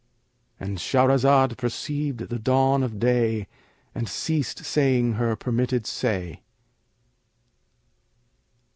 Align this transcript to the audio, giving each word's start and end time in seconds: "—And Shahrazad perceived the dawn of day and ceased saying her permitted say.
"—And 0.59 0.79
Shahrazad 0.79 1.57
perceived 1.57 2.21
the 2.21 2.39
dawn 2.39 2.81
of 2.81 2.97
day 2.97 3.45
and 3.93 4.09
ceased 4.09 4.65
saying 4.65 5.13
her 5.13 5.35
permitted 5.35 5.85
say. 5.85 6.41